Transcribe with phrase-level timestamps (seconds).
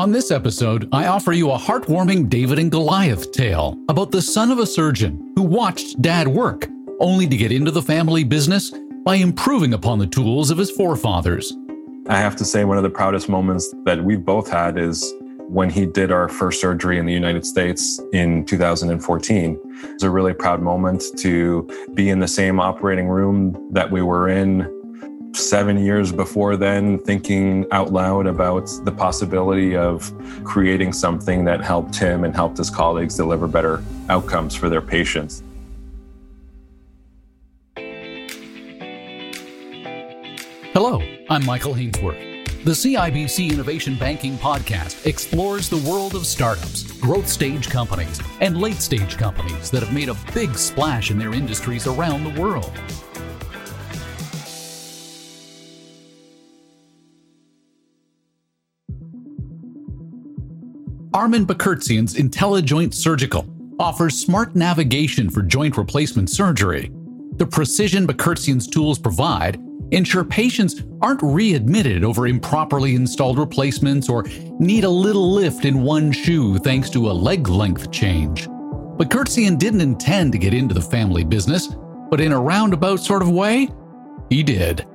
[0.00, 4.50] On this episode, I offer you a heartwarming David and Goliath tale about the son
[4.50, 6.70] of a surgeon who watched dad work,
[7.00, 8.72] only to get into the family business
[9.04, 11.54] by improving upon the tools of his forefathers.
[12.08, 15.12] I have to say, one of the proudest moments that we've both had is
[15.50, 19.60] when he did our first surgery in the United States in 2014.
[19.82, 24.30] It's a really proud moment to be in the same operating room that we were
[24.30, 24.79] in
[25.32, 30.12] seven years before then, thinking out loud about the possibility of
[30.44, 35.42] creating something that helped him and helped his colleagues deliver better outcomes for their patients.
[40.72, 42.30] Hello, I'm Michael Hainsworth.
[42.62, 48.76] The CIBC Innovation Banking Podcast explores the world of startups, growth stage companies, and late
[48.76, 52.70] stage companies that have made a big splash in their industries around the world.
[61.12, 63.44] Armen Bakirtzian's Intellijoint Surgical
[63.80, 66.92] offers smart navigation for joint replacement surgery.
[67.32, 74.24] The precision Bakirtzian's tools provide ensure patients aren't readmitted over improperly installed replacements or
[74.60, 78.46] need a little lift in one shoe thanks to a leg length change.
[78.46, 81.74] Bakirtzian didn't intend to get into the family business,
[82.08, 83.68] but in a roundabout sort of way,
[84.28, 84.86] he did.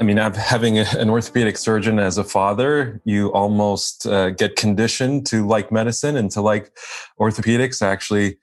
[0.00, 5.46] I mean, having an orthopedic surgeon as a father, you almost uh, get conditioned to
[5.46, 6.76] like medicine and to like
[7.20, 7.82] orthopedics.
[7.82, 8.38] Actually,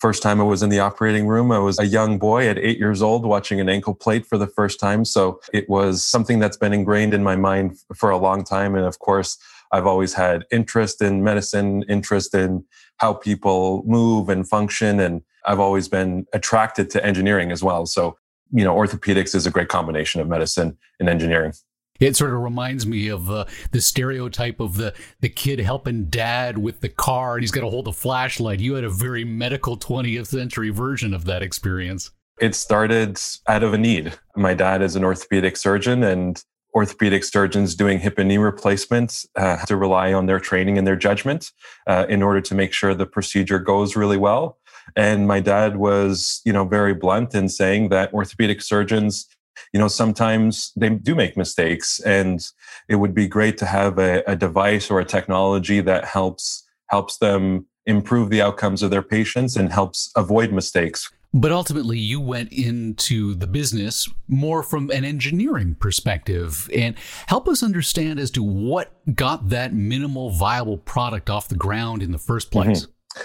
[0.00, 2.78] first time I was in the operating room, I was a young boy at eight
[2.78, 5.04] years old watching an ankle plate for the first time.
[5.04, 8.74] So it was something that's been ingrained in my mind for a long time.
[8.74, 9.38] And of course,
[9.70, 12.64] I've always had interest in medicine, interest in
[12.96, 14.98] how people move and function.
[14.98, 17.86] And I've always been attracted to engineering as well.
[17.86, 18.16] So
[18.52, 21.52] you know, orthopedics is a great combination of medicine and engineering.
[22.00, 26.56] It sort of reminds me of uh, the stereotype of the the kid helping dad
[26.56, 28.60] with the car, and he's got to hold a flashlight.
[28.60, 32.12] You had a very medical 20th century version of that experience.
[32.40, 34.16] It started out of a need.
[34.36, 36.40] My dad is an orthopedic surgeon, and
[36.72, 40.86] orthopedic surgeons doing hip and knee replacements uh, have to rely on their training and
[40.86, 41.50] their judgment
[41.88, 44.58] uh, in order to make sure the procedure goes really well.
[44.96, 49.26] And my dad was, you know, very blunt in saying that orthopedic surgeons,
[49.72, 52.44] you know, sometimes they do make mistakes and
[52.88, 57.18] it would be great to have a, a device or a technology that helps helps
[57.18, 61.10] them improve the outcomes of their patients and helps avoid mistakes.
[61.34, 67.62] But ultimately, you went into the business more from an engineering perspective and help us
[67.62, 72.50] understand as to what got that minimal viable product off the ground in the first
[72.50, 72.86] place.
[72.86, 73.22] Mm-hmm.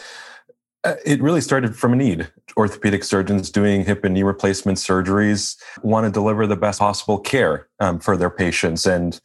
[0.84, 2.30] Uh, it really started from a need.
[2.58, 7.68] Orthopedic surgeons doing hip and knee replacement surgeries want to deliver the best possible care
[7.80, 8.86] um, for their patients.
[8.86, 9.20] And,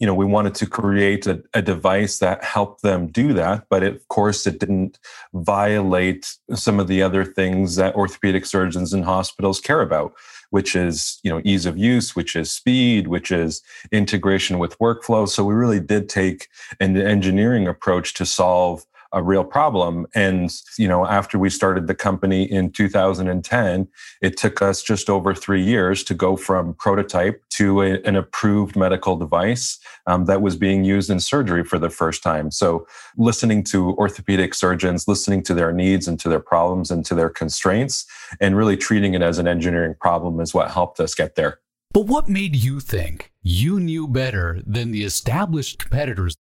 [0.00, 3.66] you know, we wanted to create a, a device that helped them do that.
[3.70, 4.98] But it, of course, it didn't
[5.32, 10.14] violate some of the other things that orthopedic surgeons and hospitals care about
[10.50, 15.28] which is you know ease of use which is speed which is integration with workflow
[15.28, 20.06] so we really did take an engineering approach to solve a real problem.
[20.14, 23.88] And, you know, after we started the company in 2010,
[24.22, 28.76] it took us just over three years to go from prototype to a, an approved
[28.76, 32.50] medical device um, that was being used in surgery for the first time.
[32.50, 32.86] So,
[33.16, 37.30] listening to orthopedic surgeons, listening to their needs and to their problems and to their
[37.30, 38.06] constraints,
[38.40, 41.60] and really treating it as an engineering problem is what helped us get there.
[41.92, 46.36] But what made you think you knew better than the established competitors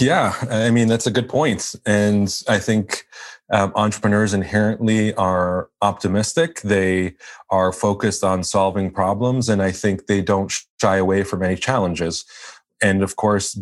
[0.00, 1.30] yeah, I mean, that's a good.
[1.86, 3.06] And I think
[3.52, 6.60] um, entrepreneurs inherently are optimistic.
[6.62, 7.14] They
[7.50, 9.48] are focused on solving problems.
[9.48, 12.24] And I think they don't shy away from any challenges.
[12.82, 13.60] And of course,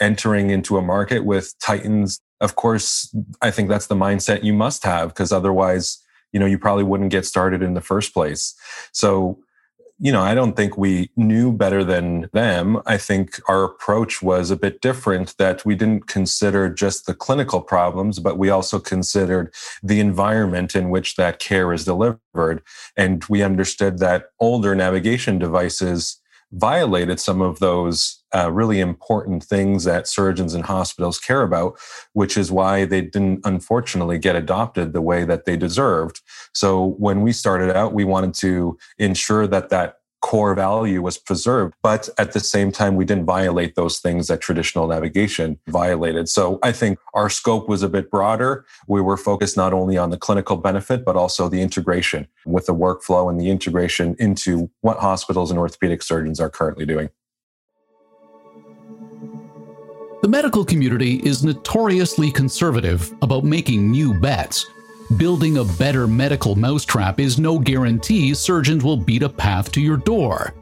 [0.00, 4.84] entering into a market with titans, of course, I think that's the mindset you must
[4.84, 6.02] have because otherwise,
[6.32, 8.54] you know, you probably wouldn't get started in the first place.
[8.92, 9.38] So
[9.98, 12.82] you know, I don't think we knew better than them.
[12.84, 17.62] I think our approach was a bit different that we didn't consider just the clinical
[17.62, 22.62] problems, but we also considered the environment in which that care is delivered.
[22.96, 26.20] And we understood that older navigation devices
[26.52, 31.78] violated some of those uh, really important things that surgeons and hospitals care about,
[32.12, 36.20] which is why they didn't unfortunately get adopted the way that they deserved.
[36.54, 41.74] So when we started out, we wanted to ensure that that core value was preserved.
[41.82, 46.28] But at the same time, we didn't violate those things that traditional navigation violated.
[46.28, 48.64] So I think our scope was a bit broader.
[48.88, 52.74] We were focused not only on the clinical benefit, but also the integration with the
[52.74, 57.10] workflow and the integration into what hospitals and orthopedic surgeons are currently doing.
[60.22, 64.66] The medical community is notoriously conservative about making new bets.
[65.14, 69.98] Building a better medical mousetrap is no guarantee surgeons will beat a path to your
[69.98, 70.52] door.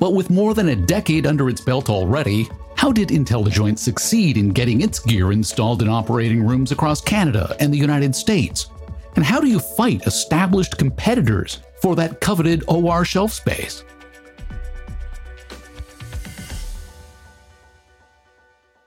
[0.00, 4.48] But with more than a decade under its belt already, how did Intellijoint succeed in
[4.48, 8.68] getting its gear installed in operating rooms across Canada and the United States?
[9.14, 13.84] And how do you fight established competitors for that coveted OR shelf space?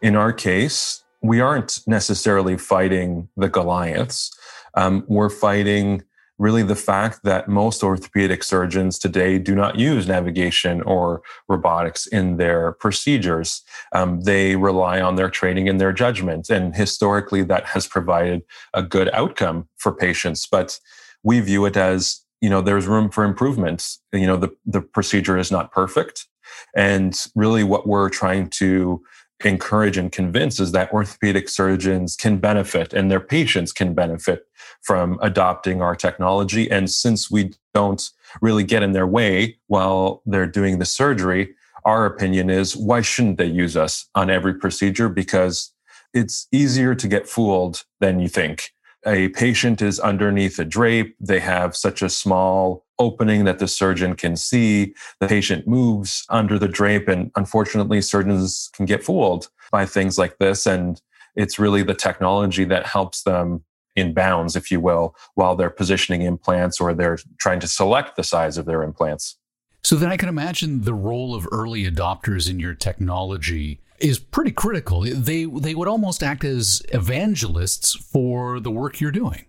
[0.02, 4.37] In our case, we aren't necessarily fighting the Goliaths.
[4.78, 6.04] Um, we're fighting
[6.38, 12.38] really the fact that most orthopedic surgeons today do not use navigation or robotics in
[12.38, 13.64] their procedures.
[13.92, 16.50] Um, they rely on their training and their judgment.
[16.52, 18.44] And historically, that has provided
[18.76, 20.48] a good outcome for patients.
[20.48, 20.80] But
[21.24, 23.98] we view it as, you know, there's room for improvement.
[24.14, 26.28] You know, the, the procedure is not perfect.
[26.76, 29.02] And really, what we're trying to
[29.46, 34.48] encourage and convince is that orthopedic surgeons can benefit and their patients can benefit
[34.82, 36.70] from adopting our technology.
[36.72, 38.10] And since we don't
[38.42, 41.54] really get in their way while they're doing the surgery,
[41.86, 45.08] our opinion is why shouldn't they use us on every procedure?
[45.08, 45.72] Because
[46.14, 48.74] it's easier to get fooled than you think.
[49.08, 51.16] A patient is underneath a drape.
[51.20, 54.94] They have such a small opening that the surgeon can see.
[55.22, 57.08] The patient moves under the drape.
[57.08, 60.66] And unfortunately, surgeons can get fooled by things like this.
[60.66, 61.02] And
[61.36, 63.64] it's really the technology that helps them
[63.96, 68.24] in bounds, if you will, while they're positioning implants or they're trying to select the
[68.24, 69.38] size of their implants.
[69.84, 74.52] So then I can imagine the role of early adopters in your technology is pretty
[74.52, 75.02] critical.
[75.02, 79.46] They they would almost act as evangelists for the work you're doing.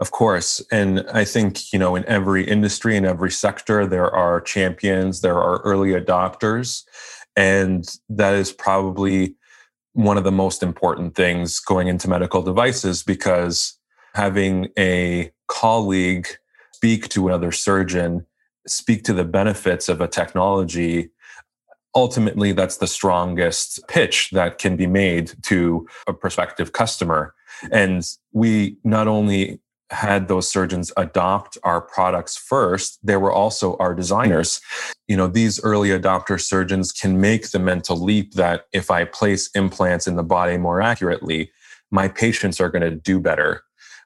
[0.00, 0.60] Of course.
[0.72, 5.38] And I think, you know, in every industry, in every sector, there are champions, there
[5.38, 6.82] are early adopters.
[7.36, 9.36] And that is probably
[9.92, 13.78] one of the most important things going into medical devices because
[14.14, 16.26] having a colleague
[16.72, 18.26] speak to another surgeon,
[18.66, 21.10] speak to the benefits of a technology
[21.94, 27.34] ultimately that's the strongest pitch that can be made to a prospective customer
[27.70, 29.60] and we not only
[29.92, 34.60] had those surgeons adopt our products first, they were also our designers.
[35.06, 39.50] You know, these early adopter surgeons can make the mental leap that if I place
[39.54, 41.52] implants in the body more accurately,
[41.90, 43.62] my patients are going to do better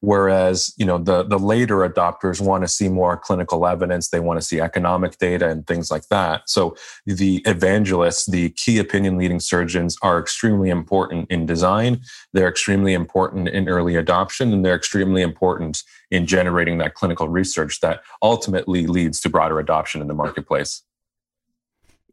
[0.06, 4.08] whereas you know the the later adopters want to see more clinical evidence.
[4.08, 6.48] They want to see economic data and things like that.
[6.48, 6.76] So
[7.06, 12.02] the evangelists the key opinion leading surgeons are extremely important in design.
[12.32, 15.82] They're extremely important in early adoption and they're extremely important
[16.12, 20.82] in generating that clinical research that ultimately leads to broader adoption in the marketplace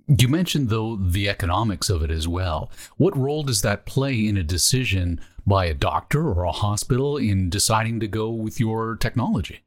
[0.07, 4.37] you mentioned though the economics of it as well what role does that play in
[4.37, 9.61] a decision by a doctor or a hospital in deciding to go with your technology?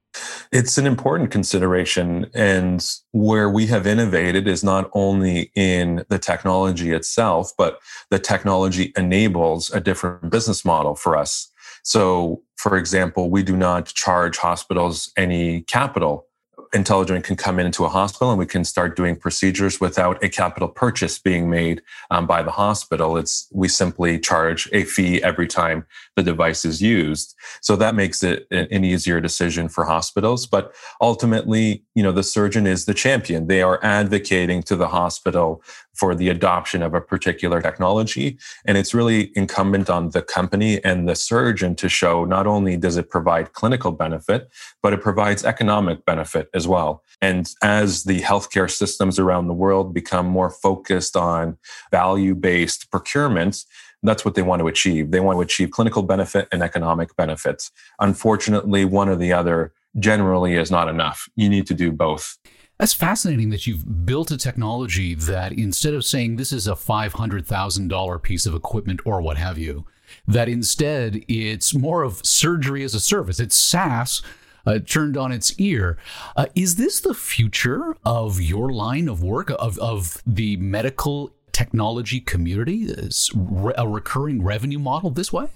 [0.50, 2.26] It's an important consideration.
[2.32, 7.78] And where we have innovated is not only in the technology itself, but
[8.10, 11.50] the technology enables a different business model for us.
[11.82, 16.25] So, for example, we do not charge hospitals any capital
[16.72, 20.68] Intellijoint can come into a hospital and we can start doing procedures without a capital
[20.68, 23.16] purchase being made um, by the hospital.
[23.16, 25.86] It's we simply charge a fee every time
[26.16, 27.34] the device is used.
[27.60, 30.46] So that makes it an easier decision for hospitals.
[30.46, 33.46] But ultimately, you know, the surgeon is the champion.
[33.46, 35.62] They are advocating to the hospital
[35.96, 38.38] for the adoption of a particular technology.
[38.64, 42.96] And it's really incumbent on the company and the surgeon to show not only does
[42.96, 44.48] it provide clinical benefit,
[44.82, 47.02] but it provides economic benefit as well.
[47.20, 51.56] And as the healthcare systems around the world become more focused on
[51.90, 53.64] value based procurements,
[54.02, 55.10] that's what they want to achieve.
[55.10, 57.70] They want to achieve clinical benefit and economic benefits.
[57.98, 61.28] Unfortunately, one or the other generally is not enough.
[61.36, 62.36] You need to do both.
[62.78, 68.22] That's fascinating that you've built a technology that instead of saying this is a $500,000
[68.22, 69.86] piece of equipment or what have you,
[70.28, 73.40] that instead it's more of surgery as a service.
[73.40, 74.20] It's SaaS
[74.66, 75.96] uh, turned on its ear.
[76.36, 82.20] Uh, is this the future of your line of work, of, of the medical technology
[82.20, 82.84] community?
[82.84, 83.30] Is
[83.78, 85.46] a recurring revenue model this way?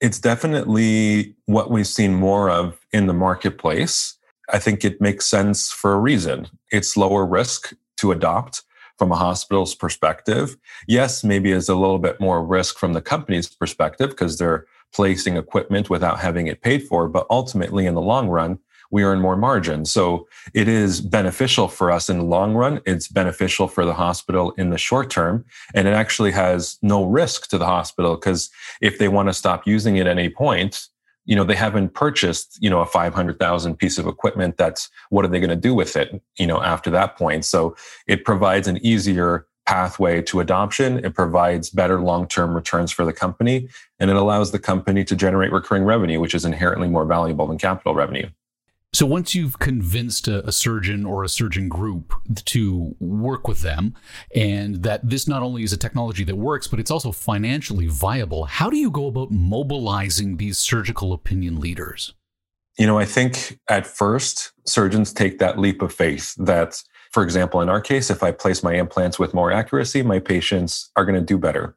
[0.00, 4.18] It's definitely what we've seen more of in the marketplace.
[4.52, 6.48] I think it makes sense for a reason.
[6.70, 8.62] It's lower risk to adopt
[8.98, 10.56] from a hospital's perspective.
[10.86, 15.36] Yes, maybe is a little bit more risk from the company's perspective because they're placing
[15.36, 17.08] equipment without having it paid for.
[17.08, 18.58] But ultimately, in the long run,
[18.90, 19.84] we earn more margin.
[19.84, 22.80] So it is beneficial for us in the long run.
[22.86, 25.44] It's beneficial for the hospital in the short term.
[25.74, 29.66] And it actually has no risk to the hospital because if they want to stop
[29.66, 30.88] using it at any point,
[31.24, 34.56] you know, they haven't purchased, you know, a 500,000 piece of equipment.
[34.56, 37.44] That's what are they going to do with it, you know, after that point?
[37.44, 37.76] So
[38.06, 41.04] it provides an easier pathway to adoption.
[41.04, 45.16] It provides better long term returns for the company, and it allows the company to
[45.16, 48.28] generate recurring revenue, which is inherently more valuable than capital revenue.
[48.94, 53.94] So once you've convinced a, a, surgeon or a surgeon group to work with them
[54.36, 58.44] and that this not only is a technology that works, but it's also financially viable,
[58.44, 62.14] how do you go about mobilizing these surgical opinion leaders?
[62.78, 67.60] You know, I think at first surgeons take that leap of faith that for example,
[67.60, 71.14] in our case, if I place my implants with more accuracy, my patients are going
[71.14, 71.76] to do better.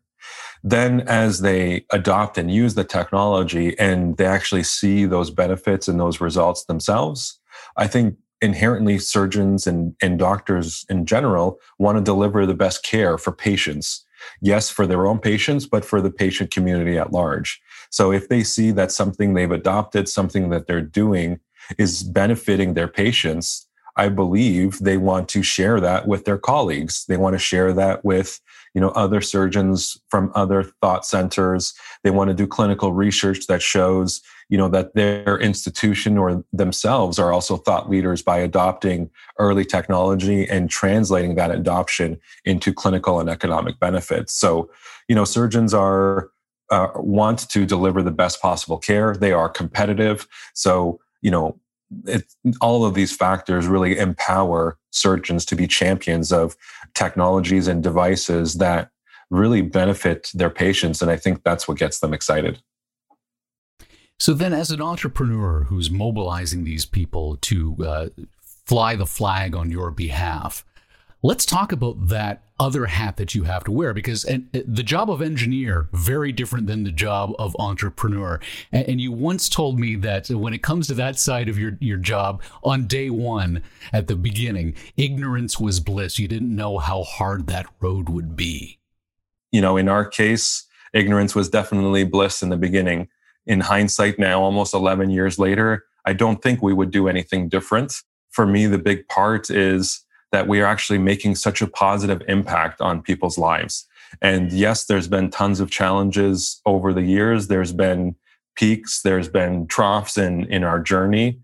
[0.70, 5.98] Then, as they adopt and use the technology and they actually see those benefits and
[5.98, 7.40] those results themselves,
[7.78, 13.18] I think inherently surgeons and, and doctors in general want to deliver the best care
[13.18, 14.06] for patients.
[14.42, 17.62] Yes, for their own patients, but for the patient community at large.
[17.90, 21.40] So if they see that something they've adopted, something that they're doing
[21.78, 27.06] is benefiting their patients, I believe they want to share that with their colleagues.
[27.06, 28.40] They want to share that with,
[28.74, 31.74] you know, other surgeons from other thought centers.
[32.04, 37.20] They want to do clinical research that shows, you know, that their institution or themselves
[37.20, 39.10] are also thought leaders by adopting
[39.40, 44.34] early technology and translating that adoption into clinical and economic benefits.
[44.34, 44.70] So,
[45.08, 46.30] you know, surgeons are
[46.70, 49.16] uh, want to deliver the best possible care.
[49.16, 50.28] They are competitive.
[50.54, 51.60] So, you know,
[52.06, 52.26] it,
[52.62, 56.56] all of these factors really empower surgeons to be champions of
[56.94, 58.90] technologies and devices that
[59.30, 61.02] really benefit their patients.
[61.02, 62.62] And I think that's what gets them excited.
[64.20, 68.08] So, then as an entrepreneur who's mobilizing these people to uh,
[68.66, 70.66] fly the flag on your behalf,
[71.24, 74.84] Let's talk about that other hat that you have to wear because and uh, the
[74.84, 78.40] job of engineer very different than the job of entrepreneur.
[78.72, 81.78] And, and you once told me that when it comes to that side of your
[81.80, 86.20] your job on day 1 at the beginning, ignorance was bliss.
[86.20, 88.80] You didn't know how hard that road would be.
[89.52, 93.08] You know, in our case, ignorance was definitely bliss in the beginning.
[93.48, 97.94] In hindsight now almost 11 years later, I don't think we would do anything different.
[98.30, 102.82] For me the big part is that we are actually making such a positive impact
[102.82, 103.86] on people's lives.
[104.22, 107.48] And yes, there's been tons of challenges over the years.
[107.48, 108.16] There's been
[108.56, 111.40] peaks, there's been troughs in, in our journey.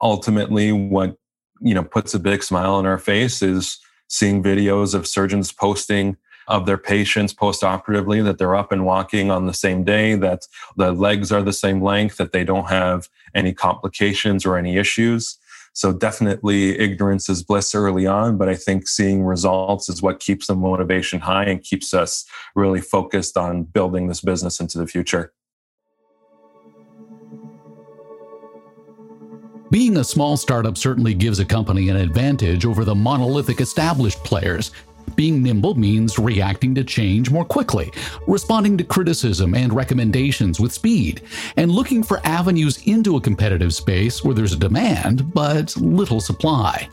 [0.00, 1.16] Ultimately, what
[1.60, 6.16] you know puts a big smile on our face is seeing videos of surgeons posting
[6.48, 10.40] of their patients post-operatively that they're up and walking on the same day, that
[10.76, 15.38] the legs are the same length, that they don't have any complications or any issues.
[15.74, 20.46] So definitely ignorance is bliss early on, but I think seeing results is what keeps
[20.46, 25.32] the motivation high and keeps us really focused on building this business into the future.
[29.70, 34.70] Being a small startup certainly gives a company an advantage over the monolithic established players
[35.16, 37.92] being nimble means reacting to change more quickly,
[38.26, 41.22] responding to criticism and recommendations with speed,
[41.56, 46.88] and looking for avenues into a competitive space where there's a demand but little supply.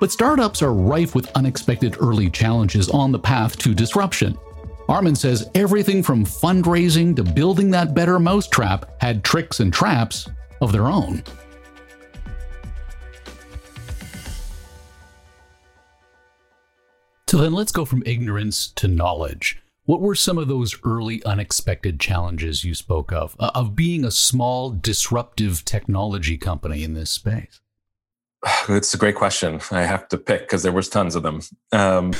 [0.00, 4.36] But startups are rife with unexpected early challenges on the path to disruption.
[4.88, 10.28] Armen says everything from fundraising to building that better mousetrap had tricks and traps
[10.60, 11.22] of their own.
[17.30, 19.62] So then let's go from ignorance to knowledge.
[19.84, 24.10] What were some of those early unexpected challenges you spoke of, uh, of being a
[24.10, 27.60] small disruptive technology company in this space?
[28.68, 29.60] It's a great question.
[29.70, 31.40] I have to pick because there was tons of them.
[31.70, 32.14] Um,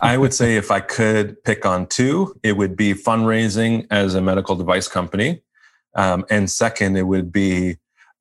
[0.00, 4.20] I would say if I could pick on two, it would be fundraising as a
[4.20, 5.42] medical device company,
[5.96, 7.78] um, and second, it would be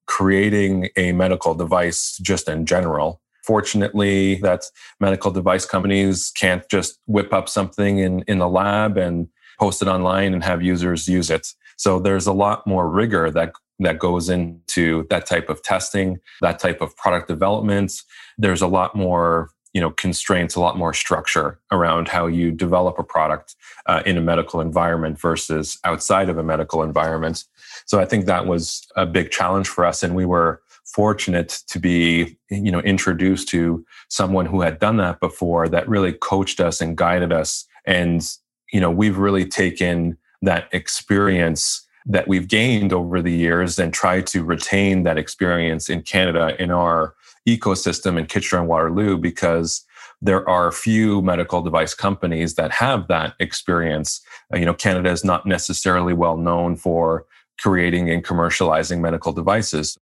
[0.07, 4.61] creating a medical device just in general fortunately that
[4.99, 9.27] medical device companies can't just whip up something in, in the lab and
[9.57, 11.47] post it online and have users use it.
[11.75, 16.59] So there's a lot more rigor that that goes into that type of testing, that
[16.59, 18.03] type of product development.
[18.37, 22.99] There's a lot more you know constraints a lot more structure around how you develop
[22.99, 23.55] a product
[23.87, 27.45] uh, in a medical environment versus outside of a medical environment
[27.85, 30.59] so i think that was a big challenge for us and we were
[30.93, 36.13] fortunate to be you know introduced to someone who had done that before that really
[36.13, 38.37] coached us and guided us and
[38.71, 44.21] you know we've really taken that experience that we've gained over the years and try
[44.21, 47.13] to retain that experience in Canada in our
[47.47, 49.85] ecosystem in Kitchener and Waterloo because
[50.21, 54.21] there are few medical device companies that have that experience.
[54.53, 57.25] Uh, you know, Canada is not necessarily well known for
[57.59, 59.97] creating and commercializing medical devices.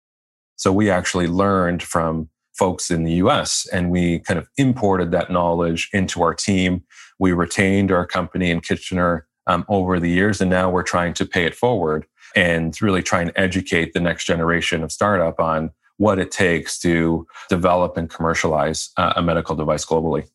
[0.58, 5.30] So we actually learned from folks in the US and we kind of imported that
[5.30, 6.82] knowledge into our team.
[7.18, 11.24] We retained our company in Kitchener um, over the years, and now we're trying to
[11.24, 16.18] pay it forward and really try and educate the next generation of startup on what
[16.18, 20.28] it takes to develop and commercialize uh, a medical device globally.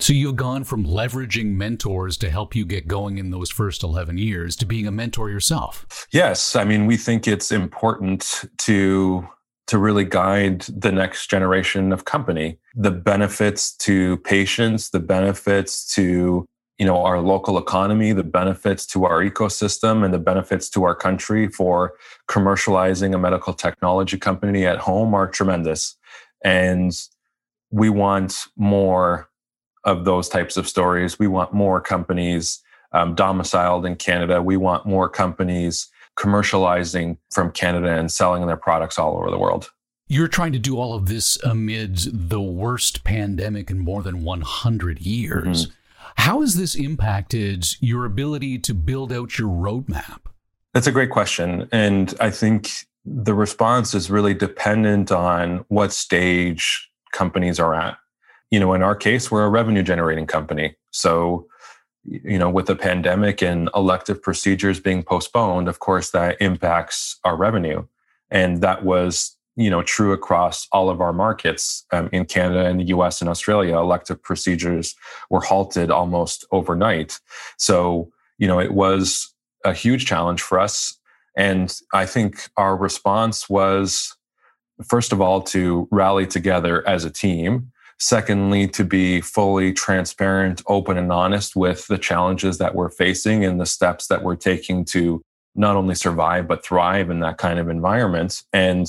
[0.00, 4.16] So you've gone from leveraging mentors to help you get going in those first 11
[4.16, 6.06] years to being a mentor yourself.
[6.12, 9.28] Yes, I mean we think it's important to
[9.68, 12.58] to really guide the next generation of company.
[12.74, 16.46] The benefits to patients, the benefits to
[16.78, 20.94] you know our local economy the benefits to our ecosystem and the benefits to our
[20.94, 21.94] country for
[22.28, 25.96] commercializing a medical technology company at home are tremendous.
[26.44, 26.92] And
[27.70, 29.28] we want more
[29.84, 31.18] of those types of stories.
[31.18, 34.42] We want more companies um, domiciled in canada.
[34.42, 39.70] We want more companies commercializing from canada and selling their products all over the world
[40.08, 45.00] you're trying to do all of this amid the worst pandemic in more than 100
[45.00, 45.66] years.
[45.66, 45.72] Mm-hmm.
[46.16, 50.20] How has this impacted your ability to build out your roadmap?
[50.74, 51.68] That's a great question.
[51.72, 52.70] And I think
[53.04, 57.98] the response is really dependent on what stage companies are at.
[58.50, 60.74] You know, in our case, we're a revenue generating company.
[60.90, 61.46] So,
[62.10, 67.36] you know, with the pandemic and elective procedures being postponed, of course, that impacts our
[67.36, 67.86] revenue.
[68.30, 72.80] And that was you know true across all of our markets um, in Canada and
[72.80, 73.20] the U.S.
[73.20, 73.76] and Australia.
[73.76, 74.94] Elective procedures
[75.30, 77.18] were halted almost overnight,
[77.58, 79.34] so you know it was
[79.64, 80.94] a huge challenge for us.
[81.36, 84.16] And I think our response was,
[84.84, 87.72] first of all, to rally together as a team.
[88.00, 93.60] Secondly, to be fully transparent, open, and honest with the challenges that we're facing and
[93.60, 95.20] the steps that we're taking to
[95.56, 98.44] not only survive but thrive in that kind of environment.
[98.52, 98.88] And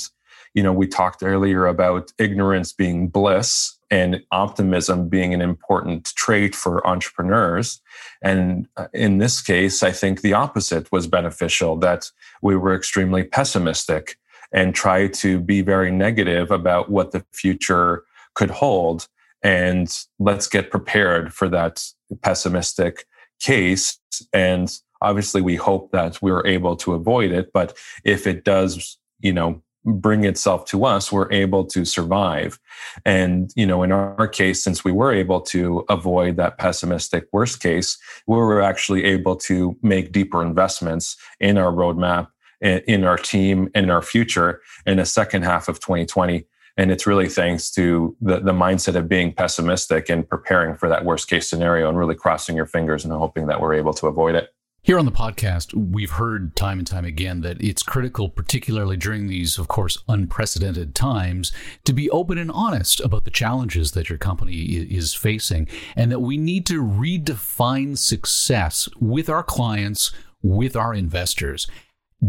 [0.54, 6.56] you know, we talked earlier about ignorance being bliss and optimism being an important trait
[6.56, 7.82] for entrepreneurs.
[8.22, 13.24] And uh, in this case, I think the opposite was beneficial that we were extremely
[13.24, 14.18] pessimistic
[14.52, 18.04] and tried to be very negative about what the future
[18.40, 19.08] could hold.
[19.44, 21.84] And let's get prepared for that
[22.22, 23.06] pessimistic
[23.42, 24.00] case.
[24.34, 24.72] And
[25.02, 27.52] obviously, we hope that we're able to avoid it.
[27.54, 32.60] But if it does, you know, bring itself to us, we're able to survive.
[33.06, 37.62] And, you know, in our case, since we were able to avoid that pessimistic worst
[37.62, 37.98] case,
[38.28, 42.28] we were actually able to make deeper investments in our roadmap,
[42.62, 46.46] in our team, in our future in the second half of 2020.
[46.80, 51.04] And it's really thanks to the, the mindset of being pessimistic and preparing for that
[51.04, 54.34] worst case scenario and really crossing your fingers and hoping that we're able to avoid
[54.36, 54.54] it.
[54.82, 59.28] Here on the podcast, we've heard time and time again that it's critical, particularly during
[59.28, 61.52] these, of course, unprecedented times,
[61.84, 66.22] to be open and honest about the challenges that your company is facing, and that
[66.22, 71.68] we need to redefine success with our clients, with our investors.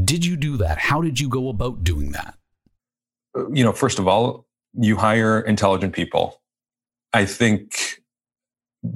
[0.05, 0.79] Did you do that?
[0.79, 2.35] How did you go about doing that?
[3.35, 6.41] You know, first of all, you hire intelligent people.
[7.13, 8.01] I think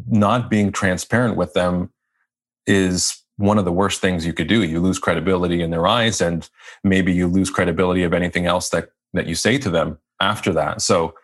[0.09, 1.91] not being transparent with them
[2.67, 4.63] is one of the worst things you could do.
[4.63, 6.49] You lose credibility in their eyes, and
[6.83, 10.83] maybe you lose credibility of anything else that that you say to them after that.
[10.83, 11.15] So,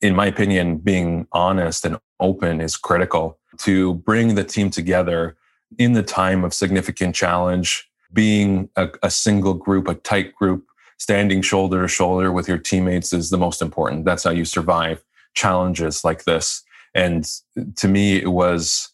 [0.00, 5.36] in my opinion, being honest and open is critical to bring the team together
[5.78, 7.86] in the time of significant challenge.
[8.12, 10.66] Being a, a single group, a tight group,
[11.00, 14.04] standing shoulder to shoulder with your teammates is the most important.
[14.04, 16.62] That's how you survive challenges like this.
[16.94, 17.26] And
[17.76, 18.92] to me, it was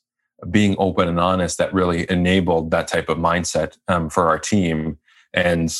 [0.48, 4.98] being open and honest that really enabled that type of mindset um, for our team.
[5.34, 5.74] And,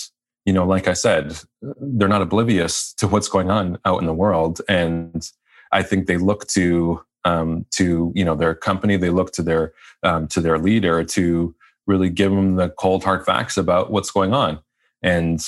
[0.45, 4.13] you know, like I said, they're not oblivious to what's going on out in the
[4.13, 4.61] world.
[4.69, 5.31] And
[5.71, 9.75] I think they look to, um, to, you know, their company, they look to their,
[10.03, 11.55] um, to their leader to
[11.87, 14.59] really give them the cold hard facts about what's going on.
[15.03, 15.47] And,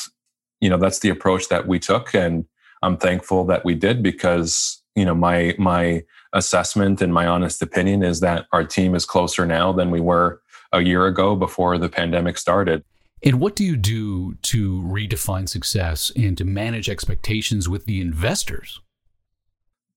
[0.60, 2.14] you know, that's the approach that we took.
[2.14, 2.44] And
[2.82, 8.02] I'm thankful that we did because, you know, my, my, assessment and my honest opinion
[8.02, 10.42] is that our team is closer now than we were
[10.72, 12.84] a year ago before the pandemic started.
[13.22, 18.80] And what do you do to redefine success and to manage expectations with the investors?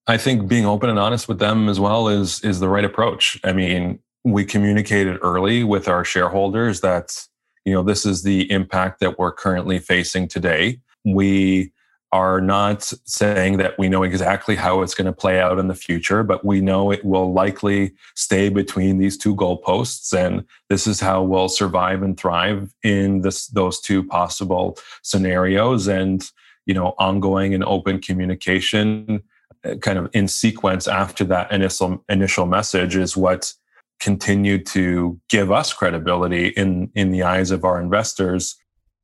[0.07, 3.39] I think being open and honest with them as well is is the right approach.
[3.43, 7.27] I mean, we communicated early with our shareholders that
[7.65, 10.79] you know, this is the impact that we're currently facing today.
[11.05, 11.71] We
[12.13, 15.75] are not saying that we know exactly how it's going to play out in the
[15.75, 20.13] future, but we know it will likely stay between these two goalposts.
[20.13, 25.87] And this is how we'll survive and thrive in this, those two possible scenarios.
[25.87, 26.29] And,
[26.65, 29.23] you know, ongoing and open communication
[29.63, 33.53] uh, kind of in sequence after that initial, initial message is what
[34.01, 38.57] continued to give us credibility in, in the eyes of our investors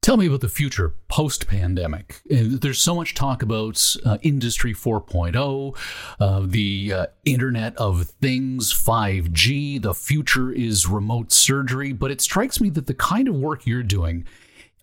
[0.07, 2.21] Tell me about the future post pandemic.
[2.31, 5.77] Uh, there's so much talk about uh, Industry 4.0,
[6.21, 9.81] uh, the uh, Internet of Things, 5G.
[9.81, 11.91] The future is remote surgery.
[11.91, 14.25] But it strikes me that the kind of work you're doing,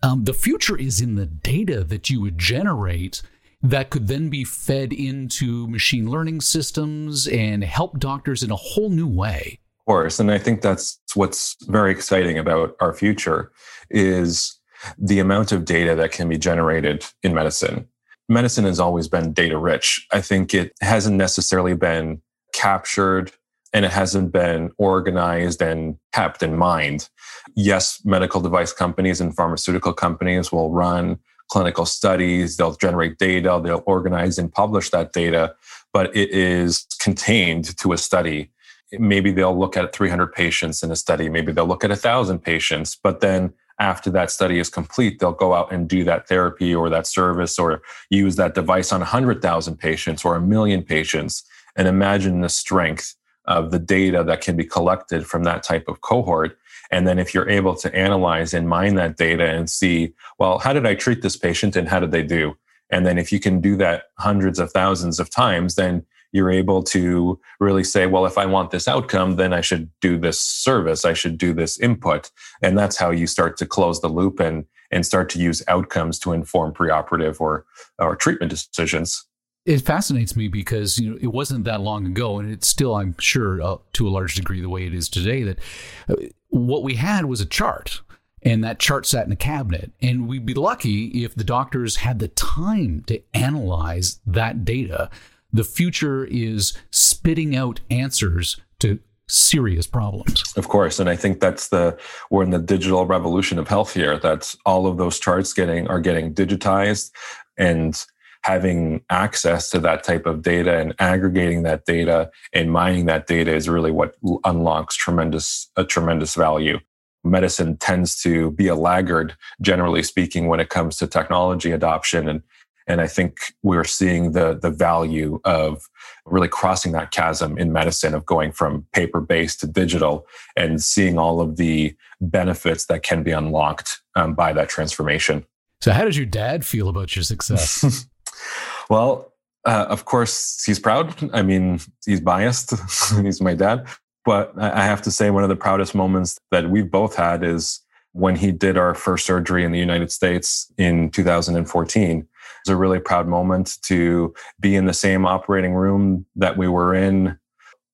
[0.03, 3.23] um, the future is in the data that you would generate
[3.63, 8.91] that could then be fed into machine learning systems and help doctors in a whole
[8.91, 9.59] new way.
[9.85, 10.19] Course.
[10.19, 13.51] And I think that's what's very exciting about our future
[13.89, 14.59] is
[14.97, 17.87] the amount of data that can be generated in medicine.
[18.27, 20.05] Medicine has always been data rich.
[20.11, 22.21] I think it hasn't necessarily been
[22.53, 23.31] captured
[23.73, 27.09] and it hasn't been organized and kept in mind.
[27.55, 31.19] Yes, medical device companies and pharmaceutical companies will run
[31.49, 35.53] clinical studies, they'll generate data, they'll organize and publish that data,
[35.93, 38.51] but it is contained to a study.
[38.91, 42.95] Maybe they'll look at 300 patients in a study, maybe they'll look at 1,000 patients,
[42.95, 46.89] but then after that study is complete, they'll go out and do that therapy or
[46.89, 51.43] that service or use that device on 100,000 patients or a million patients.
[51.75, 56.01] And imagine the strength of the data that can be collected from that type of
[56.01, 56.57] cohort.
[56.89, 60.71] And then if you're able to analyze and mine that data and see, well, how
[60.71, 62.57] did I treat this patient and how did they do?
[62.89, 66.83] And then if you can do that hundreds of thousands of times, then you're able
[66.83, 71.05] to really say, well, if I want this outcome, then I should do this service,
[71.05, 72.29] I should do this input.
[72.61, 76.19] And that's how you start to close the loop and, and start to use outcomes
[76.19, 77.65] to inform preoperative or,
[77.99, 79.25] or treatment decisions.
[79.65, 83.15] It fascinates me because you know it wasn't that long ago, and it's still, I'm
[83.17, 85.41] sure, uh, to a large degree, the way it is today.
[85.41, 85.59] That
[86.07, 86.15] uh,
[86.49, 88.01] what we had was a chart,
[88.43, 89.91] and that chart sat in a cabinet.
[90.03, 95.09] And we'd be lucky if the doctors had the time to analyze that data
[95.55, 100.43] the future is spitting out answers to serious problems.
[100.57, 101.97] Of course, and I think that's the
[102.29, 104.19] we're in the digital revolution of health here.
[104.19, 107.11] That's all of those charts getting are getting digitized
[107.57, 108.05] and
[108.43, 113.55] having access to that type of data and aggregating that data and mining that data
[113.55, 116.79] is really what unlocks tremendous a tremendous value.
[117.23, 122.43] Medicine tends to be a laggard generally speaking when it comes to technology adoption and
[122.87, 125.89] and I think we're seeing the, the value of
[126.25, 131.17] really crossing that chasm in medicine of going from paper based to digital and seeing
[131.17, 135.45] all of the benefits that can be unlocked um, by that transformation.
[135.81, 138.07] So, how does your dad feel about your success?
[138.89, 139.33] well,
[139.65, 141.29] uh, of course, he's proud.
[141.33, 142.73] I mean, he's biased.
[143.21, 143.87] he's my dad.
[144.23, 147.81] But I have to say, one of the proudest moments that we've both had is
[148.13, 152.27] when he did our first surgery in the United States in 2014
[152.65, 156.95] was a really proud moment to be in the same operating room that we were
[156.95, 157.37] in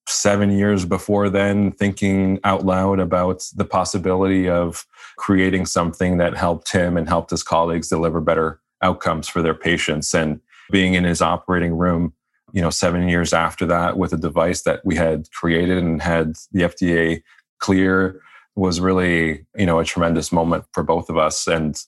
[0.08, 6.72] seven years before then, thinking out loud about the possibility of creating something that helped
[6.72, 10.12] him and helped his colleagues deliver better outcomes for their patients.
[10.14, 12.14] And being in his operating room,
[12.52, 16.34] you know, seven years after that with a device that we had created and had
[16.50, 17.22] the FDA
[17.60, 18.20] clear
[18.56, 21.46] was really, you know, a tremendous moment for both of us.
[21.46, 21.80] And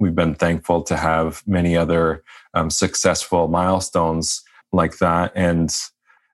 [0.00, 5.30] we've been thankful to have many other um, successful milestones like that.
[5.36, 5.72] And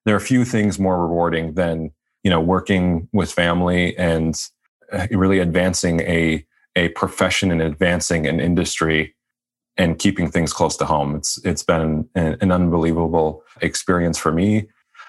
[0.07, 1.90] there are few things more rewarding than
[2.22, 4.40] you know working with family and
[4.92, 9.14] uh, really advancing a a profession and advancing an industry
[9.76, 11.16] and keeping things close to home.
[11.16, 14.68] It's it's been an, an unbelievable experience for me.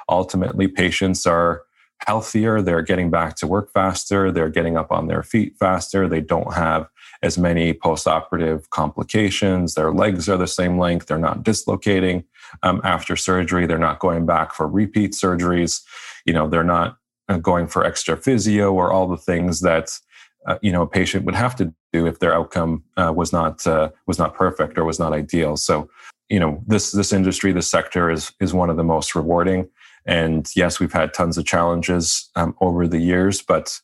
[0.09, 1.63] Ultimately, patients are
[2.05, 2.61] healthier.
[2.61, 4.31] They're getting back to work faster.
[4.31, 6.07] They're getting up on their feet faster.
[6.07, 6.87] They don't have
[7.21, 9.73] as many postoperative complications.
[9.73, 11.07] Their legs are the same length.
[11.07, 12.23] They're not dislocating
[12.63, 13.65] um, after surgery.
[13.65, 15.81] They're not going back for repeat surgeries.
[16.25, 16.97] You know, they're not
[17.29, 19.97] uh, going for extra physio or all the things that
[20.47, 23.65] uh, you know a patient would have to do if their outcome uh, was not
[23.67, 25.57] uh, was not perfect or was not ideal.
[25.57, 25.89] So,
[26.29, 29.69] you know, this this industry, this sector is is one of the most rewarding.
[30.05, 33.81] And yes, we've had tons of challenges um, over the years, but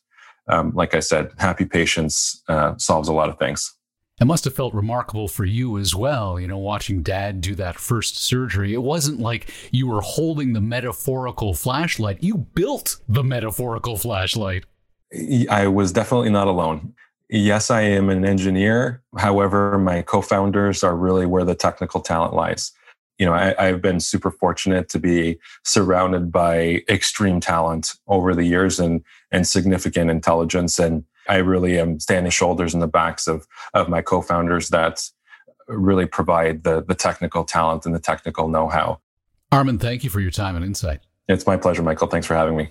[0.48, 3.72] um, like I said, happy patients uh, solves a lot of things.
[4.20, 7.76] It must have felt remarkable for you as well, you know, watching dad do that
[7.76, 8.72] first surgery.
[8.72, 14.66] It wasn't like you were holding the metaphorical flashlight, you built the metaphorical flashlight.
[15.50, 16.94] I was definitely not alone.
[17.28, 19.02] yes, I am an engineer.
[19.16, 22.70] However, my co founders are really where the technical talent lies.
[23.18, 28.44] You know, I, I've been super fortunate to be surrounded by extreme talent over the
[28.44, 30.78] years and, and significant intelligence.
[30.78, 35.08] And I really am standing shoulders in the backs of, of my co founders that
[35.68, 39.00] really provide the, the technical talent and the technical know how.
[39.52, 41.00] Armen, thank you for your time and insight.
[41.28, 42.08] It's my pleasure, Michael.
[42.08, 42.68] Thanks for having me.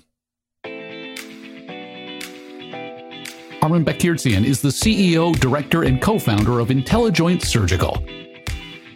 [3.63, 8.05] Armen Bakirtzian is the CEO, director, and co founder of Intellijoint Surgical.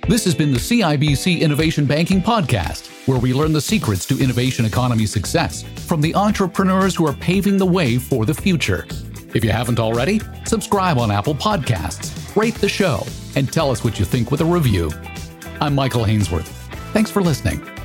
[0.08, 4.64] This has been the CIBC Innovation Banking Podcast, where we learn the secrets to innovation
[4.64, 8.88] economy success from the entrepreneurs who are paving the way for the future.
[9.36, 14.00] If you haven't already, subscribe on Apple Podcasts, rate the show, and tell us what
[14.00, 14.90] you think with a review.
[15.60, 16.48] I'm Michael Hainsworth.
[16.94, 17.77] Thanks for listening.